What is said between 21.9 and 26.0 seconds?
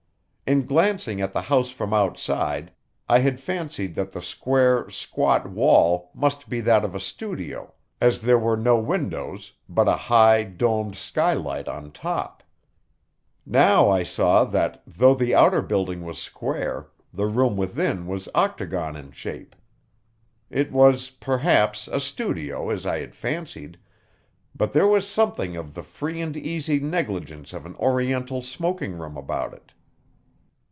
studio, as I had fancied, but there was something of the